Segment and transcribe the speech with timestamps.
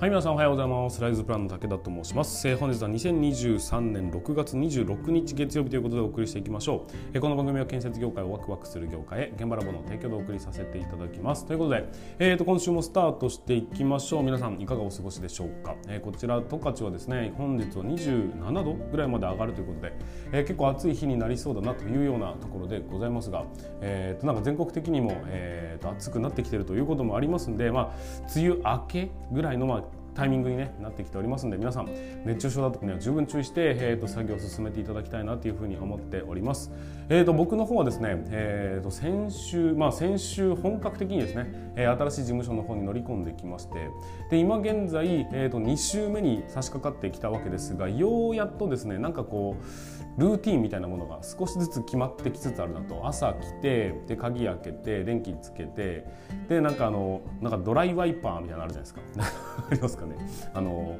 [0.00, 1.00] はい皆さんおはようございます。
[1.00, 11.46] ライズプランの武田と申します、えー、本日は2023年6月26日月曜日ということでお送りしていきましょう、えー、この番組は建設業界をワクワクする業界へ現場ラボの提供でお送りさせていただきます。
[11.46, 11.88] ということで、
[12.20, 14.22] えーと、今週もスタートしていきましょう。
[14.22, 19.92] 皆さんいかがお過ごしでしょうか、えー、こちら十勝はですね本日は27度ぐらいまで上がるということで、
[20.30, 23.46] えー、結構暑い日になりそうだなというようなところでございますが、
[23.80, 27.90] えーと、なんか全国的にも、えーと、暑くなってきているということもありますんでまあ
[28.36, 29.87] 梅雨明けぐらいのまあ
[30.18, 31.88] タイミングに、ね、なってきておりますので皆さん
[32.24, 36.72] 熱中症だとかには十分注意して、えーと、作業を進めていただきたいなというふうに思っております。
[37.08, 43.90] えーと、僕の方はですね、えーと、先週、まあ、先週本格的にですね、えー、新しい事務所の方に乗り込んできまして
[44.30, 53.06] で今現在、えー、と2週目に差し掛かってきたわけですがようやっとですねなんかこうルーティンみたいなものが少しずつ決まってきつつあるなと。
[53.06, 56.04] 朝来てで鍵開けて電気つけて
[56.48, 59.00] でなんかあのなんかドライワイパーみたいなのあるじゃないですか。
[59.70, 60.16] ありますかね。
[60.52, 60.96] あの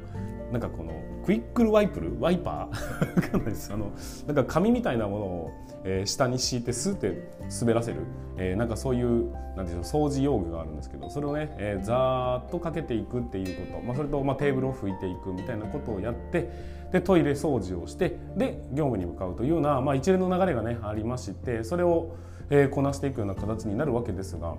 [0.51, 0.93] なんかこの
[1.25, 3.21] クイックルワイプルワイパー？
[3.31, 3.73] かんないです。
[3.73, 3.91] あの
[4.25, 5.51] なんか紙みたいなものを、
[5.83, 7.29] えー、下に敷いてスーって
[7.59, 7.99] 滑らせる、
[8.37, 16.49] えー、なんかそういうなんでしょう掃除用具があるんですけどそれをね、えー、ざーっとかけていくっていうこと、まあ、それと、まあ、テーブルを拭いていくみたいなことをやって
[16.91, 22.15] でトイレ掃除をしてで業務に向かうというような、まあ、一連の流れがねありましてそれを、
[22.49, 24.55] えー、こなしていくような形になるわけですが。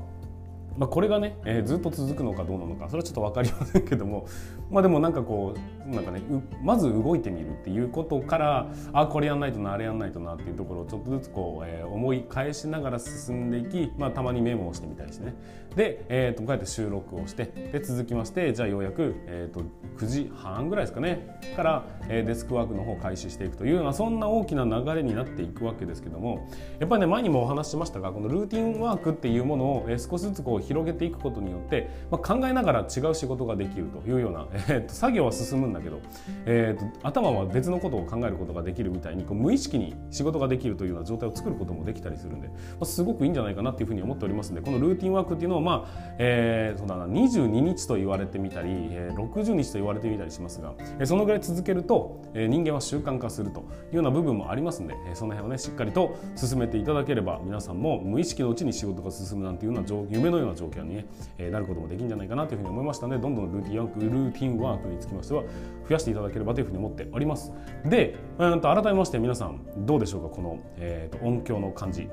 [0.76, 4.26] まあ、これがね、えー、ずっと続くのかどうなのかそれはちょっと分かりませんけども、
[4.70, 5.54] まあ、でもなんかこ
[5.86, 6.22] うなんかね
[6.62, 15.34] まず動いてみるっていうことからあこれやんないとなあれやんないとなっていうところをちょっとずつこう、えー、思い返しながら進んでいき、まあ、たまにメモをしてみたりしてね。
[15.76, 19.62] で、えー、とこうやって収録をしてで続きましてじゃあようやく、えー、と
[19.98, 26.48] 9時半ぐらいですかねから、えー、デスクワークの方を開始していくというようなそんな大きな流れになっていくわけですけども
[26.78, 36.00] やっぱりね前にもお話ししましたがこのルーティンワークっていうものを、えー、少しずつこう広げていくことによって、まあ、考えながら違う仕事ができるというような、えー、と作業は進むんだけど、
[36.46, 53.62] えー、と頭は別のことを考えることができるみたいにこう無意識に仕事ができるというような状態を作ることもできたりするんで、まあ、すごくいいんじゃないかなというふうに思っておりますのでこのルーティンワークっていうのをまあ、えー、そうだな22日と言われてみたり、えー、60日と言われてみたりしますが、えー、そのぐらい続けると、えー、人間は習慣化するとい
[53.92, 61.06] うような部分もありますので、えー、その辺をねしっかりと進めていただければ皆さんも無意識のうちに仕事が進むなんていうような夢のような状況にね、
[61.38, 65.42] えー、なることもできるんじゃないかなというふうに思いましたのでどんどんルーティンワークルーティンワークにつきましては
[65.88, 67.52] 増やしていただければというふうに思っております
[67.84, 72.08] で、うんと改めまして皆さんどうでしょうかこの、えーと、音響の感じ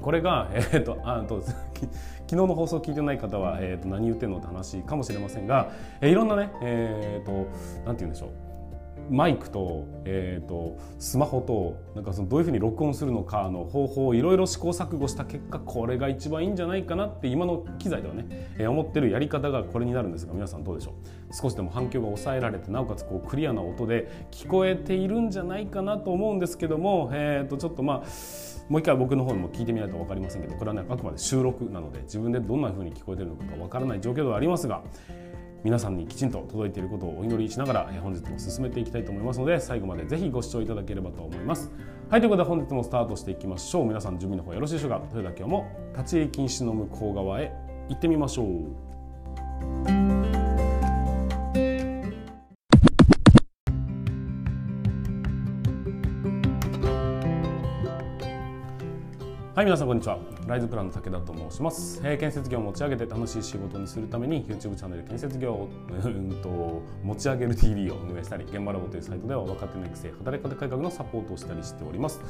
[0.00, 1.56] これが、えーと、あと昨
[2.30, 5.70] 日の放送を聞いてない方は、えーと、何言ってんのって話かもしれませんが、
[6.00, 7.32] えー、いろんなね、えー、と
[7.84, 8.49] なんて言うんでしょう
[9.10, 18.26] マイクと,、えーと、スマホとなんかそのどういうふうに録音するのかの方法をいろいろ試行錯誤した結果これが一番いいんじゃないかなって今の機材ではね、
[18.58, 21.34] えー、思ってるやり方がこれになるんですが皆さんどうでしょう？
[21.34, 27.96] 少しでも反響が抑えられてなおかつこうクリアな音で聞こえているんじゃないかなと思うんですけども、えー、とちょっとまあ
[28.68, 34.82] もう一回僕の方にも聞いてみないと分かりませんけどこれはねあくまで収録なので自分でどんなふうに聞こえてるのか分からない状況ではありますが
[35.62, 41.70] 皆さんにきちんと届いていることをお祈りしながら本日も進めていきたいと思いますので最後までぜひご視聴いただければと思います。
[42.08, 43.86] はいということで本日もスタートしていきましょう。
[43.86, 45.02] 皆さん準備の方よろしいでしょうか。
[45.10, 47.52] それでは今日も立ち入り禁止の向こう側へ
[47.88, 50.19] 行ってみましょう。
[59.60, 60.18] はい皆さんこんにちは。
[60.46, 65.68] ライズプランの武田と申します、えー、建設業を持ち上げて楽しい仕事にするために YouTube チャンネル建設業を、
[66.02, 72.20] うんと、持ち上げる TV を運営したり現場ラボというサイトでは若手の育成働き方改革のサポートをしたりしております。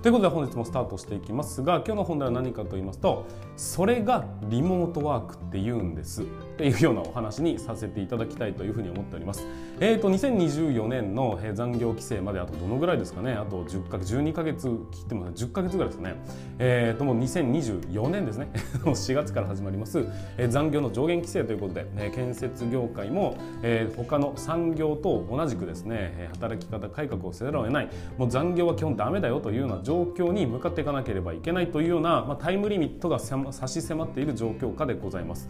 [0.00, 3.26] ということで本日もスタートしていきますが今日の本題は何かと言いますと
[3.56, 6.22] それがリモートワークって言うんです。
[6.56, 9.46] っていうようなお話にさせていただきたいというふうに思っております。
[9.78, 13.34] えーと2024年の残業規制まであとどのぐらいですかね。
[13.34, 16.14] あと10か12か月切っても10か月ぐらいですね。
[16.58, 18.48] えー、ともう2024年ですね。
[18.84, 20.02] 4月から始まります、
[20.38, 27.88] え、残業の上限規制ということで、え、建設業界も、えー、他の産業と同じくですね働き方改革をせざるを得ない。
[28.16, 35.48] もう残業は基本ダメだよというような状況に向かっていかなければいけないというような、まあ、タイムリミットが差し迫っている状況下でございます。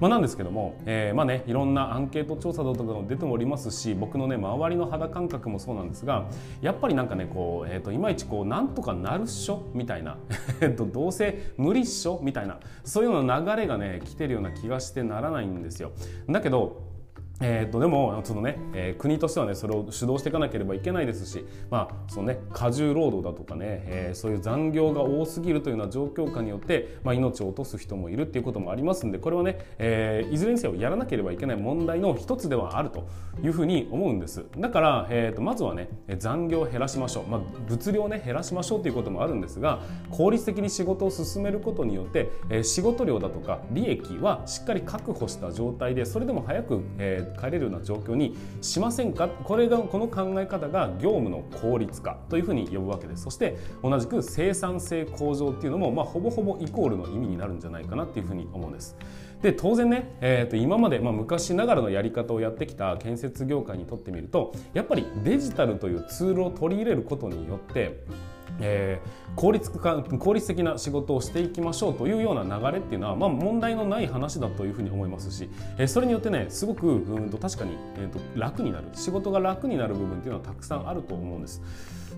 [0.00, 6.26] まあ、なんですけどども、えー、まあねいろんなアンケート調査だとかも出ておりますし僕のね周りの肌感覚もそうなんですが
[6.62, 10.16] やっぱりなんかねこう、えーと、いまいちこうなんとかなるっしょみたいな
[10.92, 15.92] どうせ無理っしょみたいなそういうの流れがね来てるような気がしてならないんですよ。
[16.28, 16.95] だけど
[17.40, 33.06] えー、とでもそのね、えー、国としてはねそれを主導していかなければいけないですし、まあそのね、過重労働だとかね、えー、そういう残業が多すぎるというような状況下によって、まあ、命を落とす人もいるっていうこともありますんでこれはね、えー、いずれにせよやらなければいけない問題の一つではあると
[33.42, 34.44] いうふうに思うんです。
[34.56, 39.80] だから、えー、とまずはね残業を減らしましょう、まあ、物量をね減らしましょうということもあるんですが
[40.10, 49.28] 効率的に仕事を進めることによって、えー、仕事量だとか利益はしっかり確保した状態でそれでも早く、えー、帰れるような状況にしませんか？
[49.28, 58.96] これがこの考え方が業務の効率化というふうに呼ぶわけですそして同じく生産性向上っていうのも、まあ、ほぼほぼイコールの意味になるんじゃないかなっていうふうに思うんです。
[59.42, 68.02] で当然ね、えー、と今まで、まあ、昔ながらのやり方をやってきた建設業界にとってみるとやっぱりデジタルというツールを取り入れることによって
[68.60, 75.48] えー、効率化効率的な仕事をしていきましょうというような流れっていうのは、まあ、問題のない話だというふうに思いますし、
[75.78, 81.62] えー、それによってねすごくうんと確かに、えーと楽になる仕事が楽になる部分っていうのはたくさんあると思うんです。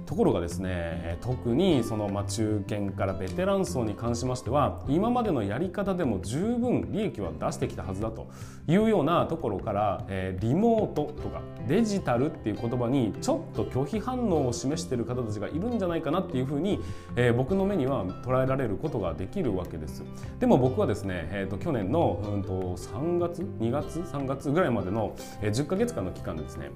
[0.08, 8.26] ところがですね特にその、まあ、中堅からベテラン層に関しましては今までのやり方でも十分利益は出してきたはずだと
[8.66, 16.80] いうようなところから、えー、リモートとかデジタルっていう言葉にちょっと拒否反応を示している方たちがいるんじゃないかなっていうふうに、
[17.16, 20.04] えー、僕の目には捉えられることができるわけです。
[20.38, 26.70] でも僕はですね、えーと、去年の、うんと、と3月2月3月ぐらいまでの、えー、10ヶ月間の期間でですね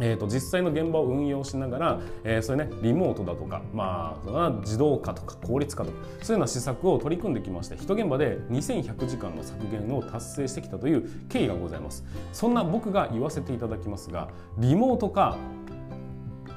[0.00, 12.04] えーと、実際の現場を運用しながら、えー、それねリモートだとか、まあ、自動化とか効率化とかそういうような施策を取り組んできまして一現場で2100時間の削減を達成してきたという経緯がございます。
[12.32, 14.28] そんな僕が言わせていただきますが
[14.58, 15.36] リモート化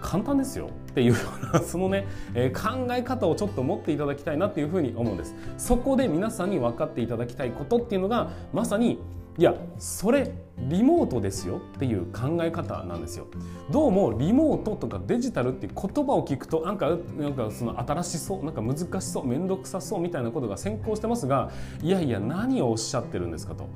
[0.06, 1.20] 簡単ですよっていうよ
[1.52, 2.06] うなそのね、
[2.36, 5.36] えー、考え方をちょっと持っていただきたいなっていうふうに思うんです。
[5.58, 9.00] そこで皆さんに分かっていただきたいことっていうのがまさに
[9.38, 13.28] いやそれリモートですよっていう考え方なんですよ。
[13.70, 23.68] どうもリモートとかデジタルっていう言葉を聞くとなんかなんかその新しそうなんか難しそう面倒くさそうみたいなことが先行してますがいやいや何をおっしゃってるんですかと。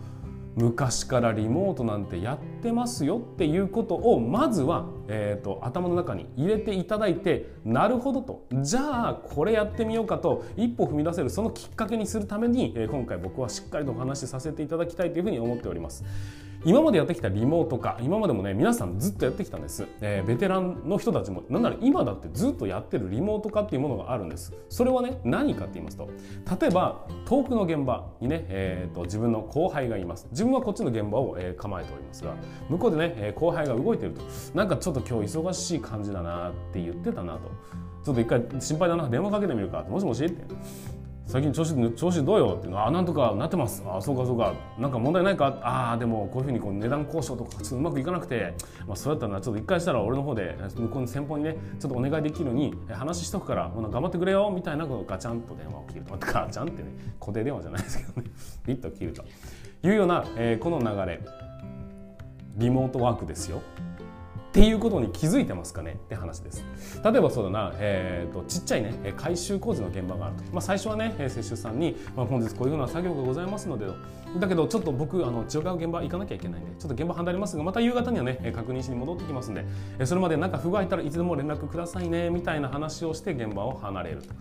[0.56, 16.04] 昔からリモートなんてやってますよっていうことをまずは、えーと、頭の中に入れていただいてなるほどとじゃあこれやってみようかと一歩踏み出せるそのきっかけにするために、え、今回僕はしっかりとお話しさせていただきたいというふうに思っております。
[16.66, 24.54] 今までやってきたリモート化今までもね皆さんずっとやってきたんです、えー、ベテランの人たちもなんなら今だってずっとやってるリモート化っていうものがあるんです。
[24.68, 26.10] それはね何かって言いますと
[26.60, 30.28] 例えば遠くの現場にね、えーと、自分の後輩がいます。
[30.32, 32.36] 自分はこっちの現場を、えー、構えておりますが
[32.70, 34.22] 向こうでね、え、後輩が動いてると
[34.54, 37.50] なんかちょっと今日忙しい感じだなって言ってたなと。
[38.04, 40.44] ちょっと一回心配だな電話かけてみるかもしもしって。
[41.30, 43.84] 最近調子調子どうよっていうのあなんとかなってます。
[43.86, 44.52] あそうかそうか。
[44.80, 45.60] なんか問題ないか？
[45.62, 48.56] ああでもこういうふうにこう値段交渉とかちょっとうまくいかなくて、
[48.88, 54.52] まあ、そうやったらちょっと一回したら俺の方で向こうの先方にねちょっとお願いできるように話しとくからもう頑張ってくれよ。
[54.52, 56.18] みたいなことガチャンと電話を切ると。
[56.20, 56.90] ガチャンってね
[57.20, 58.32] 固定電話じゃないですけどね。
[58.66, 59.24] ピッと切ると。
[59.84, 61.22] いうような、えー、この流れ。
[62.58, 63.62] リモートワークですよ。
[64.50, 65.92] っていうことに気づいてますかね？
[65.92, 66.64] って話です。
[67.04, 73.86] 例えばそうだな、えーと、ちっちゃいね改修工事の現場があると、まあ、最初はね施主さんに、まあ、本日こういうふうな作業がございますので
[74.40, 79.66] だけどちょっと僕あの違う現場行かなきゃいけないんでちょっと現場離れますがまた夕方にはね確認しに戻ってきますんで。
[80.06, 84.34] それまで何か不具合いたらいつでも連絡くださいねみたいな話をして現場を離れると。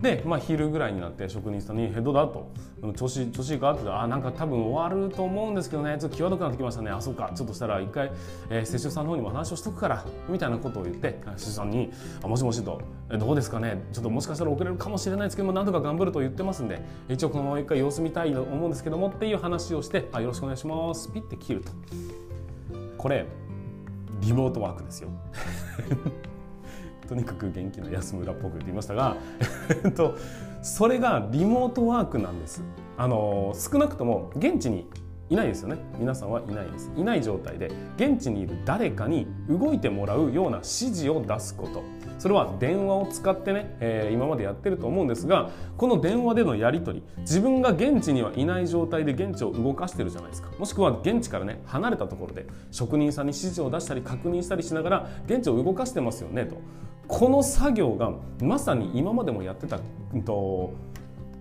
[0.00, 2.48] で、まあ、昼ぐらいになって職人さんに「ヘッドだ?」と
[2.94, 5.96] 「調子調子いいか?」って言ったら「あなんか多分終わると思うんですけどね。
[5.98, 6.90] ちょっと際どくなってきましたね。
[6.90, 7.32] あそうか。
[7.34, 8.12] ちょっとしたら一回、
[8.48, 11.90] えー、施主さんの方にも話をしとくから」みたいなことを言って施主さんに
[12.22, 12.80] 「あもしもし」と
[13.18, 13.82] 「どうですかね？
[13.92, 21.72] ちょっともしかしたら遅れるかもしれないですけどもなんとか頑張ると言ってますんで一応このまま一回様子見たいと思うんですけどもっていう話をして「あよろしくお願いします」ピッて切ると。
[22.96, 23.26] これ
[24.20, 25.08] リモートワークですよ。
[27.08, 29.16] とにかく元気な安村っぽく言っていましたが
[30.62, 32.62] それがリモートワークなんです。
[32.96, 34.88] あの少なくとも現地に
[35.30, 35.76] いないですよね。
[35.98, 36.90] 皆さんはいないです。
[36.96, 41.82] いない状態で現地にいる誰かに動いてもらうような指示を出すこと。
[42.18, 50.50] それは電話を使ってね、えー、今までやってると思うんですがこの電話でのやり取り自分が現地にはいない状態で現地を動かしてるじゃないですか。
[50.58, 56.56] もしくは現地からね離れたところで職人さんに指示を出したり確認したりしながら現地を動かしてますよねと。
[57.08, 59.80] この作業がまさに今までもやってた、
[60.14, 60.72] うんと、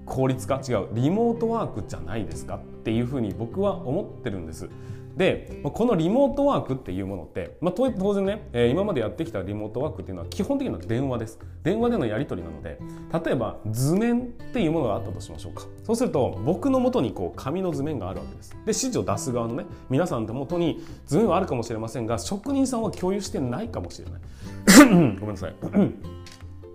[0.05, 0.61] 効率化？
[0.67, 2.55] 違うリモートワークじゃないですか？
[2.55, 4.69] っていうふうに僕は思ってるんです。
[5.17, 11.39] でこのリモートワークっていうものって、まあ、当然ね、え今までやってきたリモートワークっていうのは基本的には電話です。
[11.63, 12.79] 電話でのやり取りなので
[13.25, 15.63] 例えば図面っていうものがあったとしましょうか。
[15.83, 18.51] そうすると僕の元にこう紙の図面があるわけです。
[18.51, 24.21] で指示を出す側のね皆さんの元に図面はあるかもしれませんが職人さんは共有してないかもしれない。
[25.19, 25.55] ごめんなさい。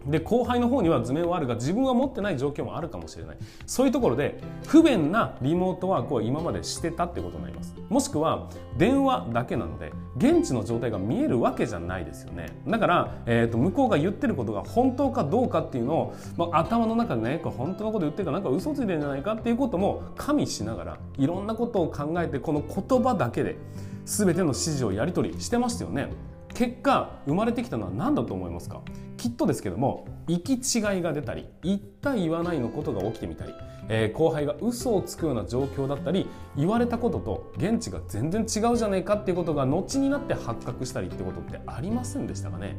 [0.07, 3.37] で後輩の方には図面はあるが自分は持ってない状況もあるかもしれない。
[3.67, 7.75] そういうところで不便なリモートワークを今までしてたってことになります。
[7.89, 12.47] もしくは電話だけなので現地の状態が見えるわけじゃないですよね。
[12.67, 23.57] だから、えーと、向こうが言ってることが本当かどうかっていうのを、まあ、頭の中でねこれ本当のこと言ってるかなんか嘘ついてるんじゃないかっていうことも加味しながらいろんなことを考えてこの言葉だけで
[24.05, 26.11] 全ての指示をやり取りしてますよね。
[26.55, 28.83] 結果生まれてきたのは何だと思いますか？
[29.17, 33.55] きっとですけども行き違いが出たり言った言わないのことが起きてみたり、
[33.89, 42.77] えー、後輩が嘘をつくような状況だったり言われたことと現地が全然違うじゃないかっていうことが後になって発覚したりってことってありませんでしたかね？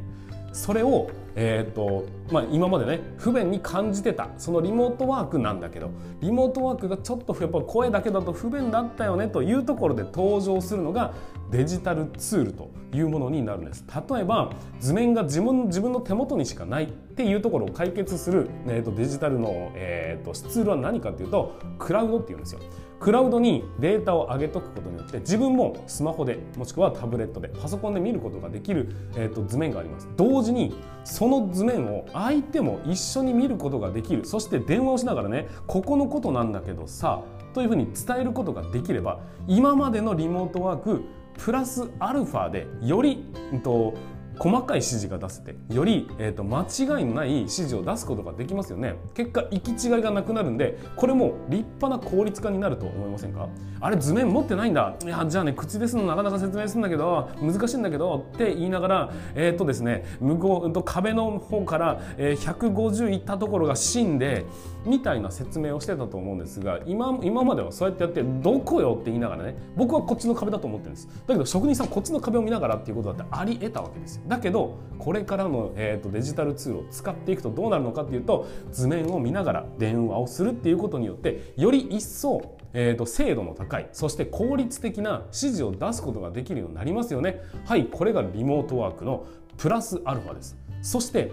[0.52, 5.90] それを、えーとまあ、今までね不便に感じてたそのリモートワークなんだけど
[6.20, 11.12] リモートワークがちょっとやっぱ声だけだと不便だったよねというところで登場するのが
[11.54, 13.84] デジタルツールというものになるんです。
[14.10, 22.60] 例えば図面が自分自分の手元にしかないっていうところを解決する、えーと、デジタルの、えーとツールは何かっていうとクラウドっていうんですよ。
[22.98, 30.08] クラウドにデータを上げとくことによって自分もスマホでもしくはタブレットでパソコンで見ることができる、えーと、図面があります。
[30.16, 34.24] 同時にその図面を相手も一緒に見ることができる。
[34.24, 41.04] そして電話をしながらねここのことなんだけどさというふうに伝えることができれば今までのリモートワーク
[41.38, 43.94] プラスアルファでより、うんと
[44.38, 48.96] 細かい指示が出せてより、えーと、間違いのない指示を出すことができますよね。
[49.14, 53.48] 結果行き違いがなくなるんでこれも立派な効率化になると思いませんか？
[53.80, 54.94] あれ図面持ってないんだ。
[55.04, 64.44] いやじゃあね口ですのなかなか説明するんだけど難しいんだけどって言いながらえっ、ー、とですね向こうと壁の方から、えー、150いったところが芯で
[64.84, 71.08] みたいな説明をしてたと思うんですが今今まではそうやってやってどこよって言いながらね僕はこっちの壁だと思ってるんです。
[71.26, 74.22] だけど職人さんこっちの壁を見ながらっていうことだってあり得たわけですよ。
[74.26, 87.40] だけどこれからの、えーと、デジタルツールを使っていくとどうなるのかっていうと図面を見ながら電話をするっていうことによってより一層えーと、精度の高いそして効率的な指示を出すことができるようになりますよね。
[87.64, 89.26] はいこれがリモートワークの
[89.56, 90.58] プラスアルファです。
[90.82, 91.30] そして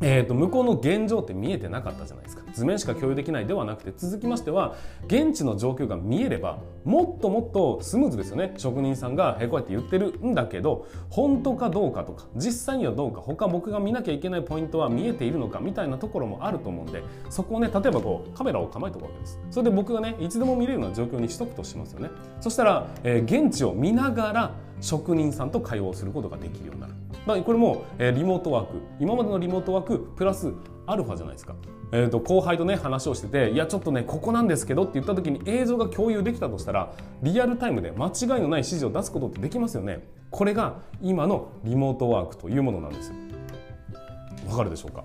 [0.00, 2.42] えーと、向こうの現状って見えてなかったじゃないですか。
[2.52, 8.54] 図面しか共有できないではなくて続きましては現地の状況が見えればもっともっとスムーズですよね。
[8.56, 19.40] 職人さんがこうやって言ってるんだけど本当かどうかとか実際にはどうか他僕が見なきゃいけないポイントは見えているのかみたいなところもあると思うんでそこをね例えばこうカメラを構えておくわけです。
[19.50, 22.10] それで僕がねいつでも見れるような状況にしとくとしますよね。
[22.40, 26.92] そしたら、えー、現地を見ながら職人さんと会話をすることができるようになる。
[27.26, 28.72] まあ、これも、え、リモートワーク。
[29.00, 30.52] 今までのリモートワークプラス
[30.86, 31.54] アルファじゃないですか、
[31.92, 40.06] えーと、後輩とね話をしてていやちょっとねここなんですけどって言った時に映像が共有できたとしたらリアルタイムで間違いのない指示を出すことってできますよね。
[40.30, 43.12] これが今のリモートワークというものなんです
[44.46, 45.04] わかるでしょうか？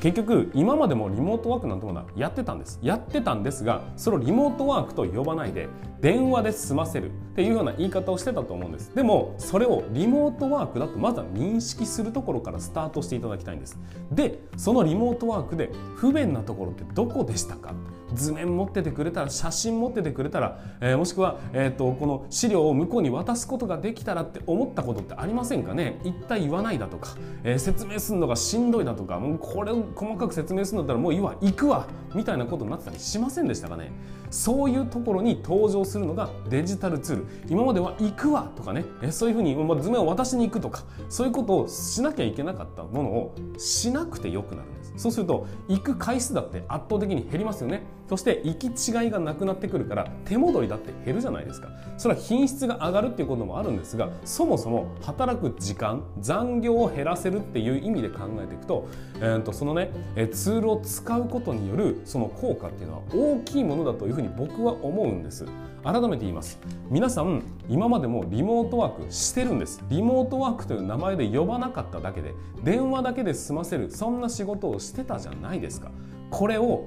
[0.00, 2.78] 結局今までもリモートワークなんてものはやってたんです。
[2.80, 5.68] やってたんですがそれをリモートワークと呼ばないで
[6.00, 8.94] 電話で済ませるっていうような言い方をしてたと思うんです。
[8.94, 13.78] でもそれをリモートワークだとまずは認識するところからスタートしていただきたいんです。
[14.12, 17.74] でそのリモートワークで不便なところってどこでしたか？
[18.14, 26.00] 図面持っててくれたら写真持っててくれたら、えー、もしくは、えーと、この資料を向こうに渡すことができたらって思ったことってありませんかね？
[26.04, 33.92] 一体言わないだとか、えー、説明するのがしんどいだとかもうこれを細かく説明するんだったらもういわ行くわみたいなことになってたりしませんでしたかね？
[34.30, 37.26] そういうところに登場するのがデジタルツール。
[37.48, 44.92] 今までは行くわとかねえそういうふうに、まあ、図面を渡しに行くとかそういうことをしなきゃいけなかったものをしなくてよくなるんです。
[44.96, 47.82] そうすると行く回数だって圧倒的に減りますよね。
[48.10, 51.68] そして行き違いがなくなってくるから手戻りだって減るじゃないですか。
[51.96, 58.88] それは品質が上がるっていうこともあるんですがそもそも働く時間残業を減らせるっていう意味で考えていくと,、
[59.20, 59.92] えー、とそのね
[60.32, 65.46] ツールを使うことによるその効果っていうのは大きいものだというふうに僕は思うんです。
[65.84, 66.58] 改めて言います。
[66.90, 69.84] 皆さん今までもリモートワークしてるんです。
[69.88, 75.92] リモートワークという名前で呼ばなかっただけで電話だけで済ませるそんな仕事をしてたじゃないですか。
[76.30, 76.84] これを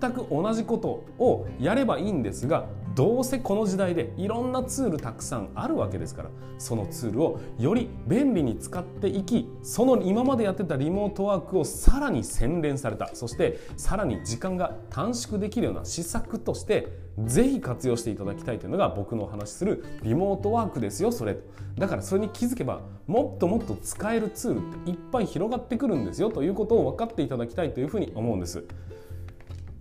[0.00, 2.66] 全く同じことをやればいいんですが
[2.98, 16.88] どうせこの時代でいろんなツールたくさんあるわけですからそのツールをより便利に使っていきその今までやってたリモートワークをさらに洗練されたそしてさらに時間が短縮できるような施策として
[17.22, 21.36] ぜひ活用していただきたいというのが僕のお話しするリモートワークですよそれ。
[21.76, 28.64] だからそれに気づけばもっともっと使えるツールっていっぱい広がってくるんですよということを分かっていただきたいというふうに思うんです。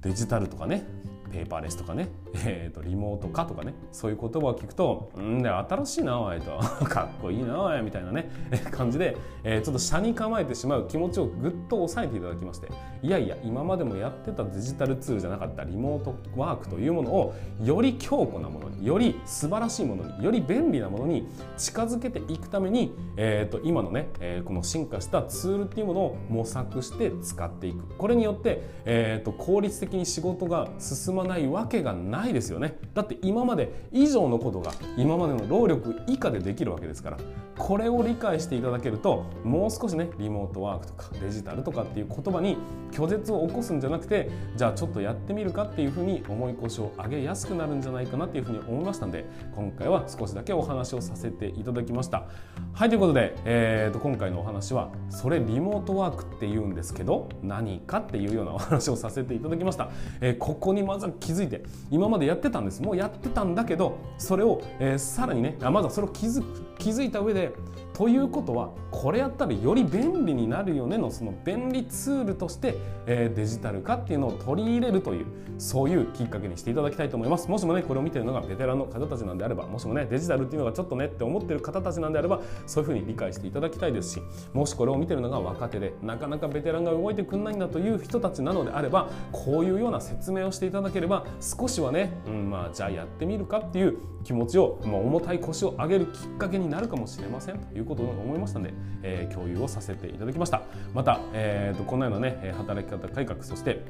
[0.01, 0.85] デジタルとかね。
[1.31, 2.09] ペーパーレスとかね、
[2.45, 3.73] えーと、リモート化とかね。
[3.91, 8.29] そういう言葉を聞くと「うんで新しいなおい」と「かっこいいなおい」みたいなね。
[8.71, 12.67] 感じで、えー、ちょっと車に構えてしまう気持ちをぐっと抑えていただきまして。
[13.03, 27.85] いやいや今までもやってたデジタルツールじゃなかったリモートワークというものをより強固なものにより素晴らしいものにより便利なものに近づけていくために、えーと、今のね、えー、この進化したツールっていうものを模索して使っていく。
[27.97, 32.77] これによって、えーと効率的に仕事が進むまないわけがないですよね。
[32.93, 37.17] だって今まで以上のことが今までの労力以下でできるわけですから。
[37.57, 42.57] これを理解していただけるともう少しねリモートワークとかデジタルとかっていう言葉に
[42.91, 52.25] 拒絶を起こすんじゃなくてじゃあちょっとやってみるかっていうふうに思い越しを上げやすくなるんじゃないかなっていうふうに思いましたんで今回は少しだけお話をさせていただきました。
[52.73, 59.89] はいということで、えー、と今回のお話はそれリモートワークって言うんですけど何かっていうようなお話をさせていただきました、
[60.21, 62.81] えー、ここにまずは気づいて今までやってたんです。
[62.81, 66.43] もうやってたんだけどそれを、えー、さらにねまずはそれを気づ
[66.77, 67.53] 気づいた上で
[67.93, 72.75] ということはこれやったらより便利になるよねのその便利ツールとして、
[73.07, 75.25] えー、デジタル化っていうのを取り入れるという
[75.57, 77.49] そういうきっかけにしていただきたいと思います。
[77.49, 84.21] もしもねこれを見てるのがベテランの方たちなんであればもしもねデジタルっていうのがちょっとねって思ってる方たちなんであればそういうふうに理解していただきたいですし
[84.53, 98.73] もしこれを見てるのが若手でなかなかベテランが動いてくんないんだという人たちなのであればこういうような説明をしていただけければ少しはね、うん、まあじゃあやってみるかっていう気持ちを、まあ、重たい腰を上げるきっかけになるかもしれませんということを思いましたので、
[99.03, 100.63] えー、共有をさせていただきました。
[100.93, 103.85] また、えーと、このようなね働き方改革そして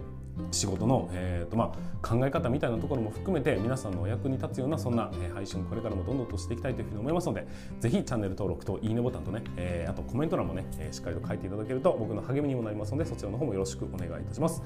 [0.52, 7.48] 仕事の、えーとまあ、考え方みたいなところも含めて皆さんのお役に立つようなそんな、え配信これからもどんどんとしていきたいというふうに思いますので
[7.80, 14.62] ぜひチャンネル登録といいねボタンとね、えー、あとコメント欄もね、えー、しっかりと書いていただけると僕の励みにもなりますのでそちらの方もよろしくお願いいたします。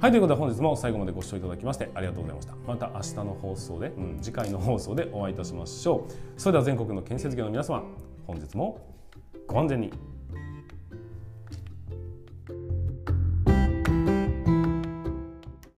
[0.00, 2.54] はいということで本日も最後までご視聴いただきましてありがとうございました。
[2.66, 6.40] また明日の放送で、うん、次回の放送でお会いいたしましょう。
[6.40, 7.84] それでは全国の建設業の皆様
[8.26, 8.80] 本日も
[9.46, 10.13] ご安全に。